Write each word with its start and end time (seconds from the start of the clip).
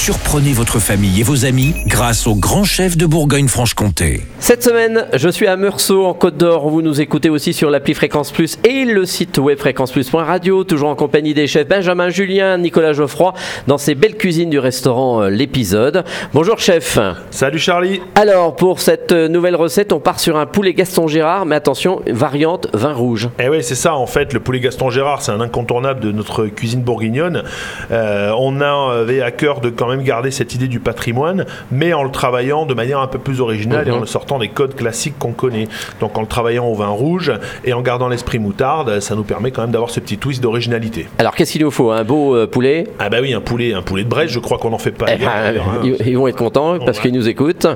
Surprenez 0.00 0.52
votre 0.52 0.78
famille 0.78 1.20
et 1.20 1.22
vos 1.24 1.44
amis 1.44 1.74
grâce 1.86 2.28
au 2.28 2.36
grand 2.36 2.62
chef 2.62 2.96
de 2.96 3.04
Bourgogne-Franche-Comté. 3.04 4.22
Cette 4.38 4.62
semaine, 4.62 5.06
je 5.12 5.28
suis 5.28 5.48
à 5.48 5.56
Meursault 5.56 6.06
en 6.06 6.14
Côte 6.14 6.36
d'Or. 6.36 6.70
Vous 6.70 6.82
nous 6.82 7.00
écoutez 7.00 7.28
aussi 7.28 7.52
sur 7.52 7.68
l'appli 7.68 7.94
Fréquence 7.94 8.30
Plus 8.30 8.58
et 8.64 8.84
le 8.84 9.04
site 9.04 9.36
web 9.38 9.58
fréquenceplus.radio, 9.58 10.62
toujours 10.62 10.88
en 10.88 10.94
compagnie 10.94 11.34
des 11.34 11.48
chefs 11.48 11.68
Benjamin 11.68 12.08
Julien, 12.10 12.56
Nicolas 12.58 12.92
Geoffroy, 12.92 13.34
dans 13.66 13.76
ces 13.76 13.96
belles 13.96 14.16
cuisines 14.16 14.48
du 14.48 14.60
restaurant 14.60 15.24
euh, 15.24 15.30
L'épisode. 15.30 16.04
Bonjour 16.32 16.60
chef. 16.60 16.98
Salut 17.30 17.58
Charlie. 17.58 18.00
Alors, 18.14 18.54
pour 18.54 18.80
cette 18.80 19.10
euh, 19.12 19.28
nouvelle 19.28 19.56
recette, 19.56 19.92
on 19.92 20.00
part 20.00 20.20
sur 20.20 20.38
un 20.38 20.46
poulet 20.46 20.74
Gaston 20.74 21.08
Gérard, 21.08 21.44
mais 21.44 21.56
attention, 21.56 22.00
variante 22.06 22.68
vin 22.72 22.94
rouge. 22.94 23.28
Eh 23.40 23.48
oui, 23.48 23.64
c'est 23.64 23.74
ça 23.74 23.96
en 23.96 24.06
fait. 24.06 24.32
Le 24.32 24.40
poulet 24.40 24.60
Gaston 24.60 24.90
Gérard, 24.90 25.22
c'est 25.22 25.32
un 25.32 25.40
incontournable 25.40 26.00
de 26.00 26.12
notre 26.12 26.46
cuisine 26.46 26.82
bourguignonne. 26.82 27.42
Euh, 27.90 28.32
on 28.38 28.60
avait 28.60 29.20
à 29.22 29.32
cœur 29.32 29.60
de 29.60 29.68
quand 29.70 29.87
même 29.88 30.02
garder 30.02 30.30
cette 30.30 30.54
idée 30.54 30.68
du 30.68 30.80
patrimoine, 30.80 31.46
mais 31.70 31.92
en 31.92 32.02
le 32.02 32.10
travaillant 32.10 32.66
de 32.66 32.74
manière 32.74 33.00
un 33.00 33.06
peu 33.06 33.18
plus 33.18 33.40
originale 33.40 33.88
et 33.88 33.90
en 33.90 33.96
Mhm. 33.96 34.00
le 34.00 34.06
sortant 34.06 34.38
des 34.38 34.48
codes 34.48 34.74
classiques 34.74 35.18
qu'on 35.18 35.32
connaît. 35.32 35.68
Donc 36.00 36.16
en 36.16 36.20
le 36.22 36.26
travaillant 36.26 36.66
au 36.66 36.74
vin 36.74 36.88
rouge 36.88 37.32
et 37.64 37.72
en 37.72 37.82
gardant 37.82 38.08
l'esprit 38.08 38.38
moutarde, 38.38 39.00
ça 39.00 39.14
nous 39.14 39.24
permet 39.24 39.50
quand 39.50 39.62
même 39.62 39.70
d'avoir 39.70 39.90
ce 39.90 40.00
petit 40.00 40.18
twist 40.18 40.42
d'originalité. 40.42 41.08
Alors, 41.18 41.34
qu'est-ce 41.34 41.52
qu'il 41.52 41.62
nous 41.62 41.70
faut? 41.70 41.90
Un 41.90 42.04
beau 42.04 42.34
euh, 42.34 42.46
poulet? 42.46 42.86
Ah 42.98 43.08
bah 43.08 43.18
oui, 43.20 43.32
un 43.34 43.40
poulet, 43.40 43.74
un 43.74 43.82
poulet 43.82 44.04
de 44.04 44.08
Brest, 44.08 44.32
je 44.32 44.38
crois 44.38 44.58
qu'on 44.58 44.70
n'en 44.70 44.78
fait 44.78 44.92
pas. 44.92 45.06
Eh 45.12 45.16
ben, 45.16 45.26
hein. 45.26 45.82
ils, 46.04 46.16
vont 46.16 46.28
être 46.28 46.36
contents 46.36 46.78
parce 46.78 47.00
qu'ils 47.00 47.12
nous 47.12 47.28
écoutent. 47.28 47.66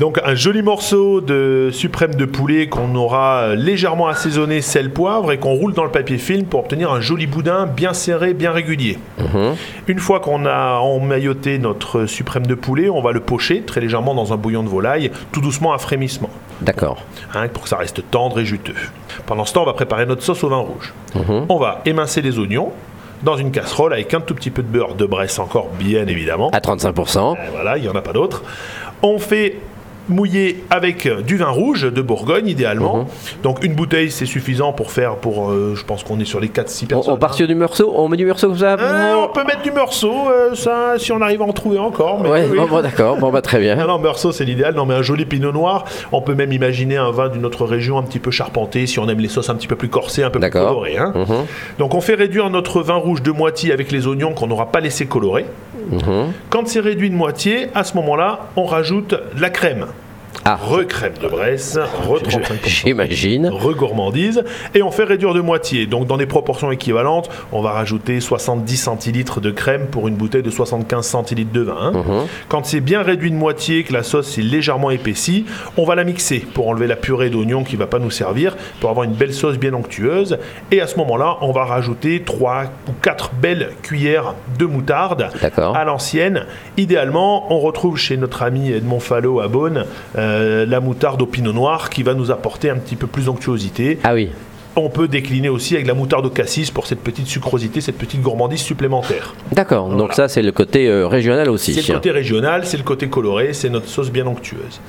Donc 0.00 0.20
un 0.24 0.34
joli 0.34 0.62
morceau 0.62 1.20
de 1.20 1.70
suprême 1.72 2.14
de 2.14 2.24
poulet 2.24 2.68
qu'on 2.68 2.94
aura 2.94 3.54
légèrement 3.54 4.08
assaisonné 4.08 4.60
sel 4.60 4.90
poivre 4.90 5.32
et 5.32 5.38
qu'on 5.38 5.54
roule 5.54 5.74
dans 5.74 5.84
le 5.84 5.90
papier 5.90 6.18
film 6.18 6.44
pour 6.44 6.60
obtenir 6.60 6.92
un 6.92 7.00
joli 7.00 7.26
boudin 7.26 7.66
bien 7.66 7.92
serré, 7.92 8.34
bien 8.34 8.52
régulier. 8.52 8.98
Une 9.88 9.98
fois 9.98 10.20
qu'on 10.20 10.46
a 10.46 10.78
emmailloté 10.78 11.35
notre 11.58 12.06
suprême 12.06 12.46
de 12.46 12.54
poulet, 12.54 12.88
on 12.88 13.00
va 13.00 13.12
le 13.12 13.20
pocher 13.20 13.62
très 13.62 13.80
légèrement 13.80 14.14
dans 14.14 14.32
un 14.32 14.36
bouillon 14.36 14.62
de 14.62 14.68
volaille, 14.68 15.10
tout 15.32 15.40
doucement 15.40 15.72
à 15.72 15.78
frémissement, 15.78 16.30
D'accord. 16.60 16.98
hein, 17.34 17.48
pour 17.48 17.62
que 17.64 17.68
ça 17.68 17.76
reste 17.76 18.02
tendre 18.10 18.40
et 18.40 18.44
juteux. 18.44 18.74
Pendant 19.26 19.44
ce 19.44 19.52
temps, 19.52 19.62
on 19.62 19.66
va 19.66 19.72
préparer 19.74 20.06
notre 20.06 20.22
sauce 20.22 20.42
au 20.44 20.48
vin 20.48 20.56
rouge. 20.58 20.92
On 21.48 21.58
va 21.58 21.82
émincer 21.84 22.22
les 22.22 22.38
oignons 22.38 22.72
dans 23.22 23.36
une 23.36 23.50
casserole 23.50 23.92
avec 23.92 24.12
un 24.14 24.20
tout 24.20 24.34
petit 24.34 24.50
peu 24.50 24.62
de 24.62 24.68
beurre 24.68 24.94
de 24.94 25.06
Bresse 25.06 25.38
encore, 25.38 25.68
bien 25.78 26.06
évidemment. 26.06 26.50
À 26.50 26.58
35%. 26.60 27.18
Euh, 27.18 27.34
Voilà, 27.52 27.78
il 27.78 27.82
n'y 27.82 27.88
en 27.88 27.94
a 27.94 28.02
pas 28.02 28.12
d'autre. 28.12 28.42
On 29.02 29.18
fait 29.18 29.56
mouiller 30.08 30.62
avec 30.70 31.06
euh, 31.06 31.20
du 31.22 31.36
vin 31.36 31.48
rouge 31.48 31.82
de 31.92 32.00
Bourgogne 32.02 32.48
idéalement. 32.48 32.98
Mhm. 32.98 33.06
Donc 33.42 33.64
une 33.64 33.74
bouteille 33.74 34.10
c'est 34.10 34.26
suffisant 34.26 34.72
pour 34.72 34.90
faire 34.92 35.16
pour 35.16 35.50
euh, 35.50 35.74
je 35.76 35.84
pense 35.84 36.04
qu'on 36.04 36.20
est 36.20 36.24
sur 36.24 36.40
les 36.40 36.48
4 36.48 36.68
6 36.68 36.84
On, 36.84 36.88
personnes. 36.88 37.14
on 37.14 37.16
part 37.16 37.30
hein. 37.32 37.34
sur 37.34 37.46
du 37.48 37.54
morceau 37.54 37.92
On 37.96 38.08
met 38.08 38.16
du 38.16 38.24
morceau 38.26 38.48
comme 38.48 38.58
ça 38.58 38.76
Euh, 38.78 39.14
on 39.28 39.32
peut 39.32 39.44
mettre 39.44 39.62
du 39.62 39.72
morceau, 39.72 40.12
euh, 40.30 40.54
ça, 40.54 40.94
si 40.98 41.10
on 41.12 41.20
arrive 41.20 41.42
à 41.42 41.44
en 41.44 41.52
trouver 41.52 41.78
encore. 41.78 42.20
mais 42.22 42.28
Ouais, 42.30 42.46
oui. 42.50 42.56
bon, 42.58 42.66
bon, 42.66 42.82
d'accord. 42.82 43.16
Bon, 43.16 43.30
bah, 43.30 43.42
très 43.42 43.58
bien. 43.58 43.74
Non, 43.76 43.86
non, 43.86 43.98
morceau 43.98 44.32
c'est 44.32 44.44
l'idéal. 44.44 44.74
Non, 44.74 44.86
mais 44.86 44.94
un 44.94 45.02
joli 45.02 45.24
pinot 45.24 45.52
noir. 45.52 45.84
On 46.12 46.20
peut 46.22 46.34
même 46.34 46.52
imaginer 46.52 46.96
un 46.96 47.10
vin 47.10 47.28
d'une 47.28 47.44
autre 47.44 47.64
région 47.64 47.98
un 47.98 48.02
petit 48.02 48.18
peu 48.18 48.30
charpenté, 48.30 48.86
si 48.86 48.98
on 48.98 49.08
aime 49.08 49.18
les 49.20 49.28
sauces 49.28 49.50
un 49.50 49.54
petit 49.54 49.66
peu 49.68 49.76
plus 49.76 49.88
corsées, 49.88 50.22
un 50.22 50.30
peu 50.30 50.38
plus 50.40 50.50
colorées. 50.50 50.98
hein. 50.98 51.12
Mhm. 51.14 51.44
Donc 51.78 51.94
on 51.94 52.00
fait 52.00 52.14
réduire 52.14 52.48
notre 52.50 52.80
vin 52.82 52.94
rouge 52.96 53.22
de 53.22 53.30
moitié 53.32 53.72
avec 53.72 53.90
les 53.92 54.06
oignons 54.06 54.32
qu'on 54.34 54.46
n'aura 54.46 54.66
pas 54.66 54.80
laissé 54.80 55.06
colorer. 55.06 55.46
Quand 56.50 56.68
c'est 56.68 56.80
réduit 56.80 57.10
de 57.10 57.14
moitié, 57.14 57.68
à 57.74 57.84
ce 57.84 57.94
moment-là, 57.96 58.48
on 58.56 58.64
rajoute 58.64 59.14
la 59.38 59.50
crème. 59.50 59.86
Ah. 60.48 60.56
Re-crème 60.62 61.14
de 61.20 61.26
Bresse, 61.26 61.76
re 62.08 62.18
Je- 62.24 62.38
35%. 62.38 62.68
J'imagine. 62.68 63.48
Re-gourmandise, 63.48 64.44
et 64.76 64.82
on 64.84 64.92
fait 64.92 65.02
réduire 65.02 65.34
de 65.34 65.40
moitié. 65.40 65.86
Donc, 65.86 66.06
dans 66.06 66.16
des 66.16 66.26
proportions 66.26 66.70
équivalentes, 66.70 67.28
on 67.50 67.62
va 67.62 67.72
rajouter 67.72 68.20
70 68.20 68.76
centilitres 68.76 69.40
de 69.40 69.50
crème 69.50 69.86
pour 69.88 70.06
une 70.06 70.14
bouteille 70.14 70.44
de 70.44 70.50
75 70.50 71.04
centilitres 71.04 71.50
de 71.52 71.62
vin. 71.62 71.90
Mhm. 71.90 72.26
Quand 72.48 72.64
c'est 72.64 72.80
bien 72.80 73.02
réduit 73.02 73.32
de 73.32 73.36
moitié, 73.36 73.82
que 73.82 73.92
la 73.92 74.04
sauce 74.04 74.38
est 74.38 74.42
légèrement 74.42 74.92
épaissie, 74.92 75.46
on 75.76 75.84
va 75.84 75.96
la 75.96 76.04
mixer 76.04 76.38
pour 76.54 76.68
enlever 76.68 76.86
la 76.86 76.94
purée 76.96 77.28
d'oignon 77.28 77.64
qui 77.64 77.74
va 77.74 77.88
pas 77.88 77.98
nous 77.98 78.12
servir, 78.12 78.56
pour 78.80 78.90
avoir 78.90 79.02
une 79.04 79.14
belle 79.14 79.34
sauce 79.34 79.58
bien 79.58 79.74
onctueuse. 79.74 80.38
Et 80.70 80.80
à 80.80 80.86
ce 80.86 80.96
moment-là, 80.98 81.38
on 81.40 81.50
va 81.50 81.64
rajouter 81.64 82.22
3 82.24 82.66
ou 82.88 82.92
4 83.02 83.32
belles 83.34 83.70
cuillères 83.82 84.34
de 84.60 84.66
moutarde 84.66 85.28
à 85.74 85.84
l'ancienne. 85.84 86.44
Idéalement, 86.76 87.52
on 87.52 87.58
retrouve 87.58 87.96
chez 87.96 88.16
notre 88.16 88.42
ami 88.44 88.70
Edmond 88.70 89.00
Fallot 89.00 89.40
à 89.40 89.48
Beaune 89.48 89.84
euh, 90.16 90.35
la 90.66 90.80
moutarde 90.80 91.20
au 91.22 91.26
pinot 91.26 91.52
noir 91.52 91.90
qui 91.90 92.02
va 92.02 92.14
nous 92.14 92.30
apporter 92.30 92.70
un 92.70 92.76
petit 92.76 92.96
peu 92.96 93.06
plus 93.06 93.26
d'onctuosité. 93.26 93.98
Ah 94.04 94.14
oui. 94.14 94.30
On 94.78 94.90
peut 94.90 95.08
décliner 95.08 95.48
aussi 95.48 95.74
avec 95.74 95.86
la 95.86 95.94
moutarde 95.94 96.26
au 96.26 96.30
cassis 96.30 96.70
pour 96.70 96.86
cette 96.86 97.00
petite 97.00 97.26
sucrosité, 97.26 97.80
cette 97.80 97.96
petite 97.96 98.20
gourmandise 98.20 98.60
supplémentaire. 98.60 99.34
D'accord. 99.52 99.88
Donc 99.88 99.98
Voilà. 99.98 100.14
ça, 100.14 100.28
c'est 100.28 100.42
le 100.42 100.52
côté 100.52 100.86
euh, 100.86 101.06
régional 101.06 101.48
aussi. 101.48 101.72
C'est 101.72 101.88
le 101.88 101.94
côté 101.94 102.10
régional, 102.10 102.66
c'est 102.66 102.76
le 102.76 102.82
côté 102.82 103.08
coloré, 103.08 103.54
c'est 103.54 103.70
notre 103.70 103.88
sauce 103.88 104.10
bien 104.10 104.26
onctueuse. 104.26 104.80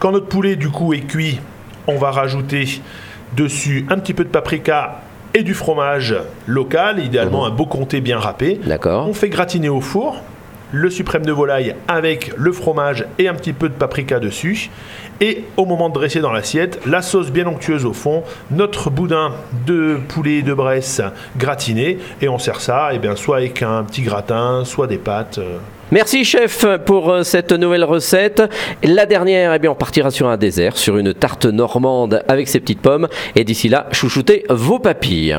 Quand 0.00 0.10
notre 0.10 0.26
poulet 0.26 0.56
du 0.56 0.68
coup 0.70 0.94
est 0.94 1.02
cuit, 1.06 1.38
on 1.86 1.96
va 1.96 2.10
rajouter 2.10 2.66
dessus 3.36 3.86
un 3.88 3.98
petit 3.98 4.14
peu 4.14 4.24
de 4.24 4.28
paprika 4.30 5.02
et 5.32 5.44
du 5.44 5.54
fromage 5.54 6.16
local, 6.46 6.98
idéalement 7.04 7.46
un 7.46 7.50
beau 7.50 7.66
comté 7.66 8.00
bien 8.00 8.18
râpé. 8.18 8.58
D'accord. 8.66 9.06
On 9.08 9.12
fait 9.14 9.28
gratiner 9.28 9.68
au 9.68 9.80
four 9.80 10.22
le 10.72 10.90
suprême 10.90 11.24
de 11.24 11.32
volaille 11.32 11.74
avec 11.88 12.32
le 12.36 12.52
fromage 12.52 13.04
et 13.18 13.28
un 13.28 13.34
petit 13.34 13.52
peu 13.52 13.68
de 13.68 13.74
paprika 13.74 14.18
dessus. 14.18 14.70
Et 15.20 15.44
au 15.56 15.64
moment 15.64 15.88
de 15.88 15.94
dresser 15.94 16.20
dans 16.20 16.32
l'assiette, 16.32 16.80
la 16.86 17.00
sauce 17.00 17.30
bien 17.30 17.46
onctueuse 17.46 17.86
au 17.86 17.92
fond, 17.94 18.22
notre 18.50 18.90
boudin 18.90 19.32
de 19.66 19.98
poulet 20.08 20.42
de 20.42 20.52
Bresse 20.52 21.00
gratiné. 21.38 21.98
Et 22.20 22.28
on 22.28 22.38
sert 22.38 22.60
ça 22.60 22.90
eh 22.92 22.98
bien, 22.98 23.16
soit 23.16 23.38
avec 23.38 23.62
un 23.62 23.82
petit 23.84 24.02
gratin, 24.02 24.62
soit 24.64 24.86
des 24.86 24.98
pâtes. 24.98 25.38
euh, 25.38 25.56
Merci 25.92 26.24
chef 26.24 26.66
pour 26.84 27.10
euh, 27.10 27.22
cette 27.22 27.52
nouvelle 27.52 27.84
recette. 27.84 28.42
Et 28.82 28.88
La 28.88 29.06
dernière, 29.06 29.54
eh 29.54 29.58
bien, 29.58 29.70
on 29.70 29.74
partira 29.74 30.10
sur 30.10 30.28
un 30.28 30.36
désert, 30.36 30.76
sur 30.76 30.98
une 30.98 31.14
tarte 31.14 31.46
normande 31.46 32.22
avec 32.28 32.48
ses 32.48 32.60
petites 32.60 32.82
pommes. 32.82 33.08
Et 33.36 33.44
d'ici 33.44 33.68
là, 33.70 33.86
chouchoutez 33.92 34.44
vos 34.50 34.80
papilles. 34.80 35.38